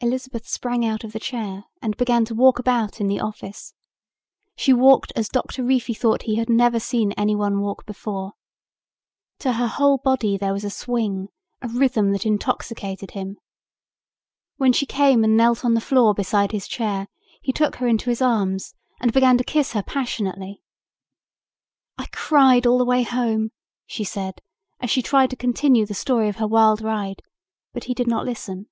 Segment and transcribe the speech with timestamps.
[0.00, 3.74] Elizabeth sprang out of the chair and began to walk about in the office.
[4.54, 8.34] She walked as Doctor Reefy thought he had never seen anyone walk before.
[9.40, 11.30] To her whole body there was a swing,
[11.60, 13.38] a rhythm that intoxicated him.
[14.56, 17.08] When she came and knelt on the floor beside his chair
[17.42, 20.62] he took her into his arms and began to kiss her passionately.
[21.98, 23.50] "I cried all the way home,"
[23.84, 24.40] she said,
[24.78, 27.20] as she tried to continue the story of her wild ride,
[27.72, 28.68] but he did not listen.